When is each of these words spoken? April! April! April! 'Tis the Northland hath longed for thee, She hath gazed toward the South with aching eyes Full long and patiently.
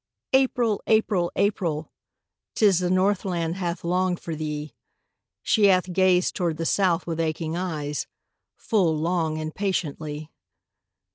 April! 0.33 0.81
April! 0.87 1.31
April! 1.35 1.91
'Tis 2.55 2.79
the 2.79 2.89
Northland 2.89 3.57
hath 3.57 3.83
longed 3.83 4.19
for 4.19 4.35
thee, 4.35 4.73
She 5.43 5.65
hath 5.67 5.93
gazed 5.93 6.35
toward 6.35 6.57
the 6.57 6.65
South 6.65 7.05
with 7.05 7.19
aching 7.19 7.55
eyes 7.55 8.07
Full 8.57 8.97
long 8.97 9.37
and 9.37 9.53
patiently. 9.53 10.31